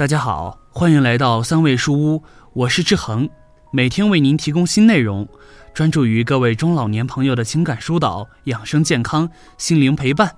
[0.00, 2.22] 大家好，欢迎来到三味书屋，
[2.54, 3.28] 我是志恒，
[3.70, 5.28] 每天为您提供新内容，
[5.74, 9.28] 专注于各位中老年朋友的情感疏导、养生健康、
[9.58, 10.34] 心灵陪伴。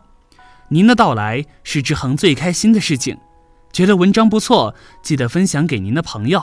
[0.66, 3.16] 您的到来是志恒最开心的事情。
[3.72, 6.42] 觉得文章不错，记得分享给您的朋友。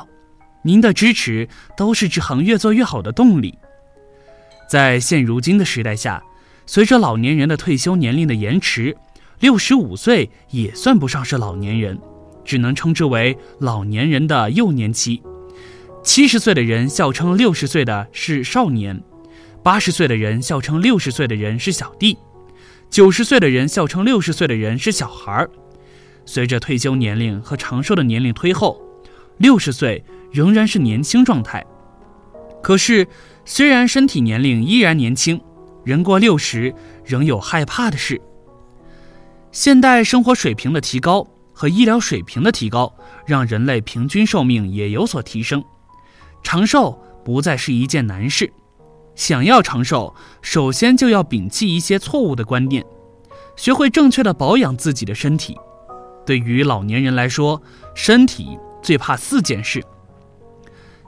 [0.61, 3.59] 您的支持都是志恒越做越好的动力。
[4.70, 6.23] 在现如今的时代下，
[6.65, 8.95] 随着老年人的退休年龄的延迟，
[9.42, 12.00] 六十五岁也算不上是老年人。
[12.43, 15.21] 只能称之为老年人的幼年期。
[16.04, 19.04] 七十岁的人笑称六十岁的是少年，
[19.62, 22.18] 八十岁的人笑称六十岁的人是小弟，
[22.89, 25.50] 九十岁的人笑称六十岁的人是小孩儿。
[26.25, 28.82] 随着退休年龄和长寿的年龄推后，
[29.37, 31.65] 六十岁仍然是年轻状态。
[32.62, 33.08] 可是，
[33.45, 35.42] 虽然身体年龄依然年轻，
[35.84, 38.22] 人过六十仍有害怕的事。
[39.52, 41.28] 现代生活水平的提高。
[41.60, 45.62] 和医疗水平的提高，让人类平均寿命也有所提升，
[46.42, 48.50] 长寿不再是一件难事。
[49.14, 52.82] 想要长寿，首先就要摒弃一些错误的观念，
[53.58, 55.58] 学会正确的保养自己的身体。
[56.26, 57.62] 对于老年人来说，
[57.94, 59.84] 身体最怕四件事。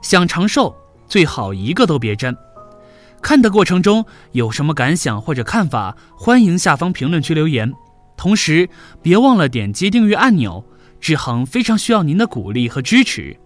[0.02, 0.76] 想长寿，
[1.08, 2.36] 最好一个都别沾。
[3.22, 7.72] 看的过程中有什么感想或者看法，欢迎下方评论区留言。
[8.16, 8.68] 同时，
[9.00, 10.64] 别忘了点击订阅按钮，
[11.00, 13.36] 志恒非常需要您的鼓励和支持。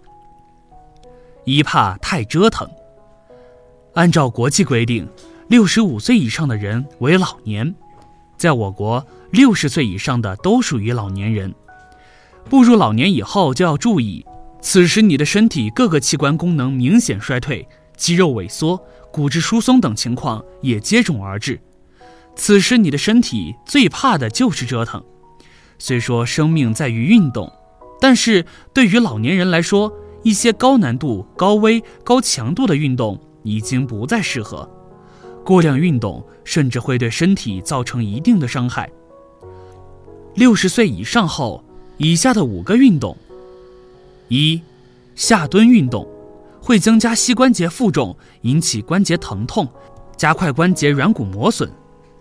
[1.45, 2.69] 一怕太折腾。
[3.95, 5.09] 按照国际规定，
[5.49, 7.75] 六十五岁以上的人为老年，
[8.37, 11.55] 在我国，六十岁以上的都属于老年人。
[12.51, 14.27] 步入老年以后就要注意，
[14.61, 18.79] 此时你的身体各个器官功能明显衰退，肌肉萎缩、
[19.11, 21.59] 骨质疏松等情况也接踵而至。
[22.37, 25.03] 此时你的身体最怕的就是折腾。
[25.79, 27.53] 虽说生命在于运动，
[28.01, 34.69] 但是对于老年人来说，一些高难度、高危、高强度的运动已经不再适合。
[35.45, 38.91] 过量运动甚至会对身体造成一定的伤害。
[40.35, 41.65] 六十岁以上后，
[41.97, 43.17] 以下的五个运动：
[44.29, 44.61] 一、
[45.15, 46.07] 下蹲运动，
[46.61, 49.69] 会增加膝关节负重，引起关节疼痛，
[50.17, 51.71] 加快关节软骨磨损。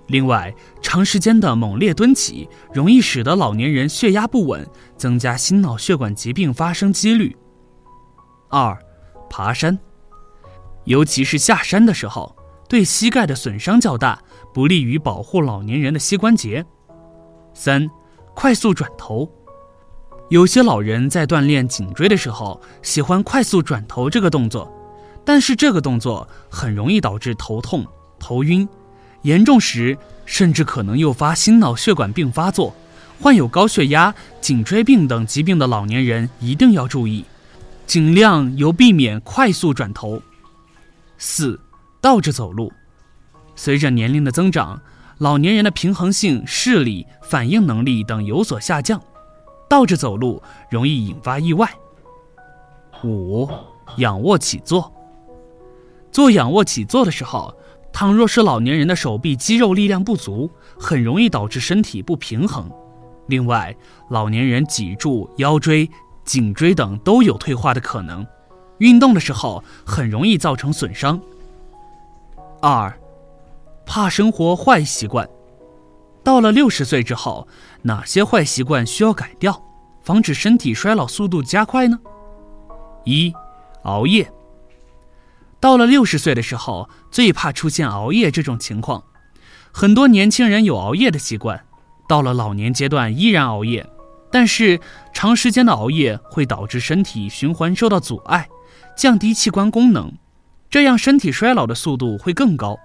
[0.07, 7.35] 另外，长时间的猛烈蹲起，容易使得老年人血压不稳，增加心脑血管疾病发生几率。
[8.49, 8.77] 二，
[9.29, 9.77] 爬山，
[10.83, 12.35] 尤其是下山的时候，
[12.69, 14.21] 对膝盖的损伤较大，
[14.53, 16.63] 不利于保护老年人的膝关节。
[17.55, 17.89] 三，
[18.35, 19.27] 快速转头，
[20.29, 24.71] 有些老人在锻炼颈椎的时候，喜欢快速转头这个动作，
[25.25, 27.83] 但是这个动作很容易导致头痛、
[28.19, 28.67] 头晕。
[29.25, 32.75] 严重时，甚至可能诱发心脑血管病发作。
[33.19, 37.25] 患有高血压、颈椎病等疾病的老年人一定要注意，
[37.88, 40.22] 尽量由避免快速转头。
[41.18, 41.59] 四，
[42.00, 42.72] 倒着走路。
[43.56, 44.80] 随着年龄的增长，
[45.18, 49.02] 老年人的平衡性、视力、反应能力等有所下降，
[49.68, 51.68] 倒着走路容易引发意外。
[53.03, 53.50] 五，
[53.97, 54.94] 仰卧起坐。
[56.12, 57.52] 做仰卧起坐的时候。
[57.95, 62.69] 倘若是老年人的手臂肌肉力量不足，很容易导致身体不平衡。
[63.28, 63.73] 另外，
[64.09, 65.89] 老年人脊柱、腰椎、
[66.25, 68.28] 颈椎等都有退化的可能，
[68.79, 71.17] 运动的时候很容易造成损伤。
[72.61, 72.94] 二，
[73.85, 75.25] 怕生活坏习惯。
[76.22, 77.47] 到了六十岁之后，
[77.83, 79.63] 哪些坏习惯需要改掉，
[80.01, 81.97] 防止身体衰老速度加快呢？
[83.06, 83.33] 一，
[83.83, 84.29] 熬夜。
[85.65, 89.03] 到了六十岁的时候，最怕出现熬夜这种情况。
[89.71, 91.65] 很多年轻人有熬夜的习惯，
[92.07, 93.83] 到了老年阶段依然熬夜。
[94.31, 94.79] 但是
[95.11, 98.47] 长时间的熬夜会导致身体循环受到阻碍，
[98.95, 100.13] 降低器官功能，
[100.69, 102.77] 这样身体衰老的速度会更高。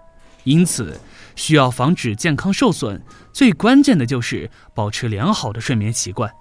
[0.45, 0.99] 因此，
[1.37, 6.33] 需要防止健康受损，最关键的就是保持良好的睡眠习惯。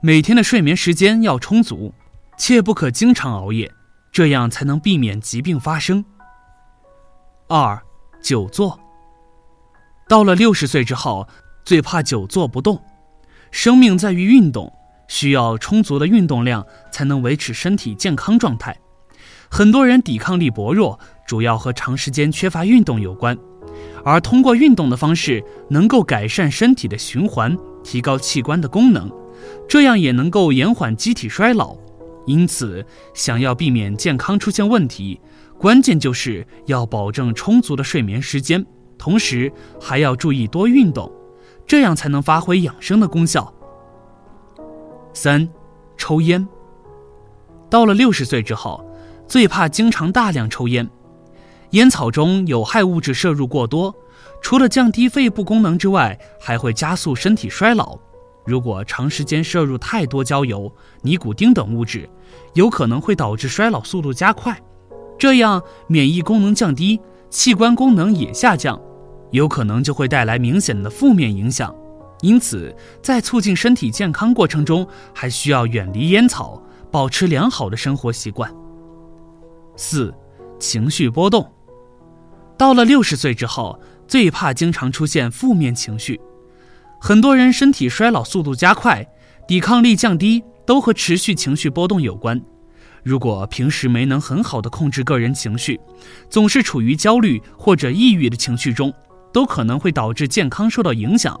[0.00, 1.92] 每天的睡眠时间要充足，
[2.38, 3.70] 切不可经常熬夜。
[4.12, 6.04] 这样才能避免疾病发生。
[7.48, 7.80] 二，
[8.22, 8.78] 久坐。
[10.08, 11.28] 到了六十岁之后，
[11.64, 12.82] 最怕久坐不动。
[13.50, 14.72] 生命在于运动，
[15.08, 18.76] 需要充足的运动量才能维持身体健康状态。
[19.48, 23.36] 很多人抵抗力薄弱，主要和长时间缺乏运动有关。
[24.04, 29.10] 而通过运动的方式，能够改善身体的循环，提高器官的功能，
[29.68, 31.76] 这样也能够延缓机体衰老。
[32.30, 35.20] 因此，想要避免健康出现问题，
[35.58, 38.64] 关键就是要保证充足的睡眠时间，
[38.96, 41.10] 同时还要注意多运动，
[41.66, 43.52] 这样才能发挥养生的功效。
[45.12, 45.48] 三，
[45.96, 46.46] 抽烟。
[47.68, 48.88] 到了六十岁之后，
[49.26, 50.88] 最怕经常大量抽烟。
[51.70, 53.92] 烟草中有害物质摄入过多，
[54.40, 57.98] 除了降低肺部功能之外，还会加速身体衰老。
[58.44, 60.72] 如果长时间摄入太多焦油、
[61.02, 62.08] 尼古丁等物质，
[62.54, 64.60] 有可能会导致衰老速度加快，
[65.18, 66.98] 这样免疫功能降低，
[67.28, 68.80] 器官功能也下降，
[69.30, 71.74] 有可能就会带来明显的负面影响。
[72.22, 78.52] 因此，在促进身体健康过程中，还需要远离烟草，保持良好的生活习惯。
[79.76, 80.12] 四、
[80.58, 81.50] 情绪波动。
[82.58, 86.20] 到了六十岁之后，最怕经常出现负面情绪。
[87.02, 89.04] 很多人身体衰老速度加快，
[89.48, 92.40] 抵抗力降低，都和持续情绪波动有关。
[93.02, 95.80] 如果平时没能很好的控制个人情绪，
[96.28, 98.92] 总是处于焦虑或者抑郁的情绪中，
[99.32, 101.40] 都可能会导致健康受到影响。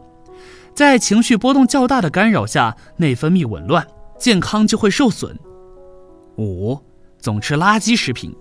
[0.74, 3.86] 在情绪波动较大的干扰下，内分泌紊乱，
[4.18, 5.38] 健康就会受损。
[6.38, 6.80] 五，
[7.18, 8.34] 总吃垃圾食品。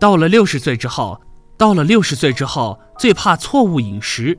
[0.00, 1.20] 到了六十岁之后。
[1.58, 4.36] 到了六十岁之后，最怕错误饮食。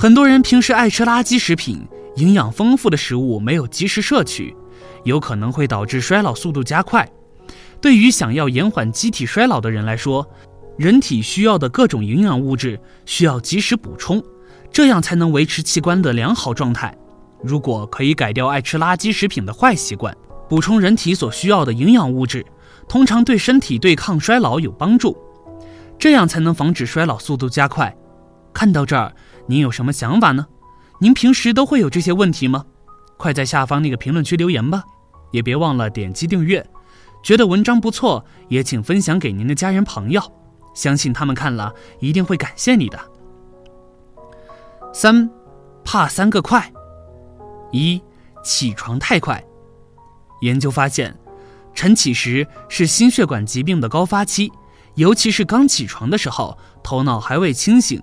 [0.00, 1.84] 很多人平时爱吃垃圾食品，
[2.14, 4.54] 营养丰富的食物没有及时摄取，
[5.02, 7.04] 有可能会导致衰老速度加快。
[7.80, 10.24] 对于想要延缓机体衰老的人来说，
[10.76, 14.22] 人体需要的各种营养物质需要及时补充，
[14.70, 16.96] 这样才能维持器官的良好状态。
[17.42, 20.16] 如果可以改掉爱吃垃圾食品的坏习惯，
[20.48, 22.46] 补充人体所需要的营养物质，
[22.88, 25.18] 通常对身体对抗衰老有帮助。
[25.98, 27.92] 这样才能防止衰老速度加快。
[28.54, 29.12] 看到这儿，
[29.48, 30.46] 您有什么想法呢？
[31.00, 32.66] 您平时都会有这些问题吗？
[33.16, 34.84] 快在下方那个评论区留言吧，
[35.30, 36.64] 也别忘了点击订阅。
[37.22, 40.22] 觉得文章不错，也请分享给您的家人朋友，
[40.74, 43.00] 相信他们看了一定会感谢你的。
[44.92, 45.28] 三，
[45.82, 46.70] 怕三个快。
[47.72, 48.00] 一，
[48.44, 49.42] 起床太快。
[50.42, 51.16] 研究发现，
[51.74, 54.52] 晨起时是心血管疾病的高发期。
[54.94, 58.02] 尤其是刚起床的时候，头脑还未清醒，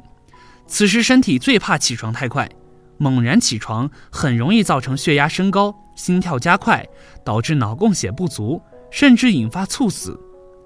[0.67, 2.49] 此时身体最怕起床太快，
[2.97, 6.85] 猛然起床很容易造成血压升高、心跳加快，
[7.23, 10.19] 导致脑供血不足，甚至引发猝死。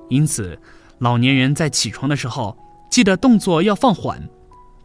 [0.10, 0.60] 因此，
[1.00, 2.58] 老年人在起床的时候，
[2.90, 4.22] 记得动作要放缓，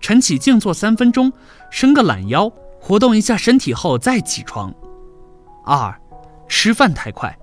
[0.00, 1.32] 晨起静坐三分钟，
[1.70, 2.50] 伸个懒腰，
[2.80, 4.74] 活动一下身体后再起床。
[5.64, 5.94] 二，
[6.48, 7.36] 吃饭太快。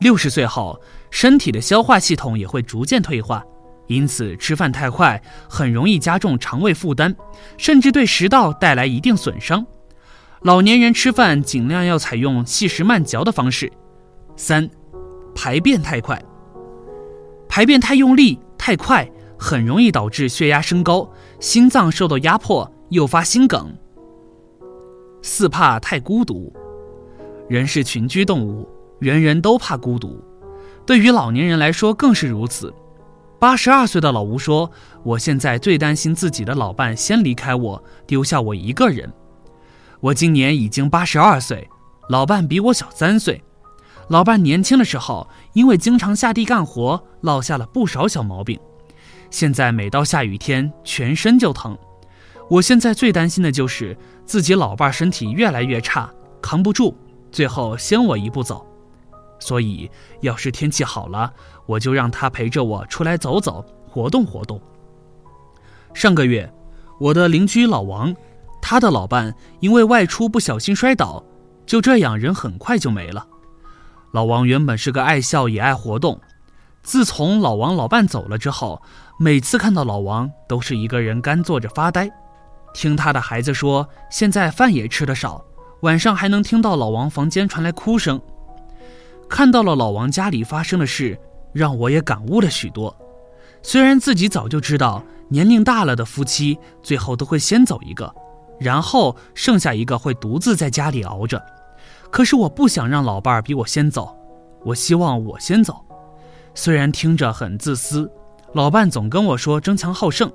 [0.00, 0.80] 六十岁后。
[1.10, 3.40] 身体的消化系统也会逐渐退化，
[3.86, 7.14] 因此吃饭太快很容易加重肠胃负担，
[7.56, 9.66] 甚至对食道带来一定损伤。
[10.40, 13.70] 老年人吃饭尽量要采用细食慢嚼的方式。
[14.36, 14.68] 三，
[15.34, 16.22] 排便太快，
[17.48, 19.08] 排便太用力、太快，
[19.38, 21.10] 很容易导致血压升高，
[21.40, 23.74] 心脏受到压迫，诱发心梗。
[25.22, 26.52] 四怕太孤独，
[27.48, 30.22] 人是群居动物，人人都怕孤独。
[30.84, 32.72] 对于老年人来说更是如此。
[33.38, 34.70] 八十二岁的老吴说
[35.04, 39.12] ：“我现在最担心自己的老伴先离开我，丢下我一个人。
[40.00, 41.68] 我今年已经八十二岁，
[42.08, 43.42] 老伴比我小三岁。
[44.08, 48.58] 老伴年轻的时候因为经常下地干活，落下了不少小毛病。
[49.30, 51.76] 现在每到下雨天，全身就疼。
[52.48, 56.94] 我现在最担心的就是自己老伴身体越来越差，扛不住，
[57.30, 58.66] 最后先我一步走。”
[59.44, 59.90] 所以，
[60.22, 61.30] 要是天气好了，
[61.66, 64.58] 我就让他陪着我出来走走，活动活动。
[65.92, 66.50] 上个月，
[66.98, 68.16] 我的邻居老王，
[68.62, 71.22] 他的老伴因为外出不小心摔倒，
[71.66, 73.26] 就这样人很快就没了。
[74.12, 76.18] 老王原本是个爱笑也爱活动，
[76.82, 78.80] 自从老王老伴走了之后，
[79.18, 82.10] 每次看到老王都是一个人干坐着发呆。
[82.72, 85.44] 听他的孩子说，现在饭也吃得少，
[85.82, 88.18] 晚上还能听到老王房间传来哭声。
[89.28, 91.18] 看到了老王家里发生的事，
[91.52, 92.94] 让我也感悟了许多。
[93.62, 98.14] 虽然自己早就知道，年龄大了的夫妻最后都会先走一个，
[98.60, 101.42] 然后剩下一个会独自在家里熬着。
[102.10, 104.16] 可是我不想让老伴儿比我先走，
[104.62, 105.84] 我希望我先走。
[106.54, 108.08] 虽然听着很自私，
[108.52, 110.30] 老伴总跟我说争强好胜。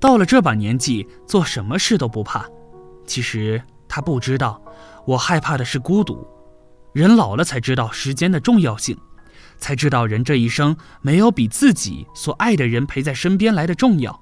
[0.00, 2.44] 到了这把年纪，做什么事都不怕。
[3.06, 4.60] 其实他不知道，
[5.04, 6.26] 我害怕的是孤独。
[6.92, 8.98] 人老了才知道时间的重要性，
[9.58, 14.20] 才知道人这一生没有比自己所爱的人陪在身边来的重要。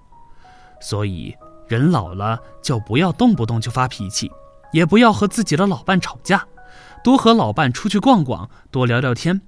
[0.80, 1.34] 所以，
[1.68, 4.30] 人老了就不要动不动就发脾气，
[4.72, 6.46] 也不要和自己的老伴吵架，
[7.02, 9.40] 多和老伴出去逛逛，多聊聊天，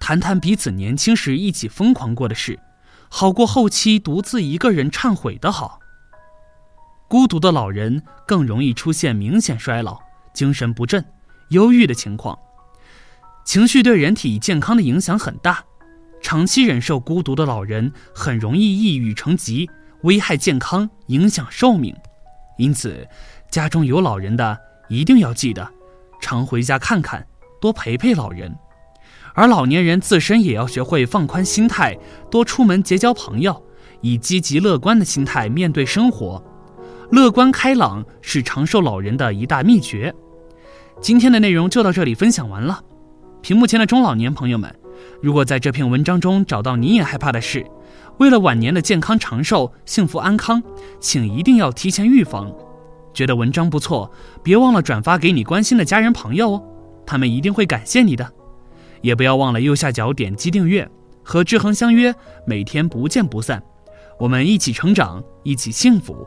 [0.00, 2.58] 谈谈彼此年轻时一起疯狂过的事，
[3.10, 5.80] 好过后期独自一个人忏悔的好。
[7.08, 10.00] 孤独的老人更容易出现明显衰老，
[10.32, 11.04] 精神不振。
[11.50, 12.38] 忧郁的情况。
[13.44, 15.64] 情绪对人体健康的影响很大，
[16.22, 19.68] 长期忍受孤独的老人很容易抑郁成疾，
[20.02, 21.94] 危害健康，影响寿命。
[22.56, 23.06] 因此，
[23.50, 24.58] 家中有老人的
[24.88, 25.70] 一定要记得，
[26.20, 27.26] 常回家看看，
[27.60, 28.56] 多陪陪老人。
[29.34, 31.98] 而老年人自身也要学会放宽心态，
[32.30, 33.62] 多出门结交朋友，
[34.00, 36.42] 以积极乐观的心态面对生活。
[37.10, 40.14] 乐观开朗是长寿老人的一大秘诀。
[41.00, 42.82] 今天的内容就到这里分享完了。
[43.42, 44.74] 屏幕前的中老年朋友们，
[45.20, 47.66] 如果在这篇文章中找到你也害怕的事，
[48.18, 50.62] 为了晚年的健康长寿、幸福安康，
[51.00, 52.50] 请一定要提前预防。
[53.12, 54.10] 觉得文章不错，
[54.42, 56.62] 别忘了转发给你关心的家人朋友哦，
[57.06, 58.32] 他们一定会感谢你的。
[59.02, 60.90] 也不要忘了右下角点击订阅，
[61.22, 62.14] 和志恒相约，
[62.46, 63.62] 每天不见不散。
[64.18, 66.26] 我们一起成长，一起幸福。